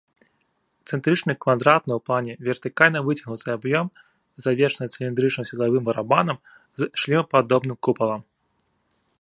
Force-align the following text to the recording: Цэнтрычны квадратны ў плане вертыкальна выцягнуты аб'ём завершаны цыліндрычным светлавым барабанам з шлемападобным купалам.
Цэнтрычны 0.93 1.33
квадратны 1.43 1.93
ў 1.95 2.01
плане 2.07 2.33
вертыкальна 2.47 3.03
выцягнуты 3.09 3.47
аб'ём 3.57 3.87
завершаны 4.47 4.87
цыліндрычным 4.97 5.45
светлавым 5.51 5.83
барабанам 5.91 6.37
з 6.83 6.89
шлемападобным 7.03 7.77
купалам. 7.87 8.21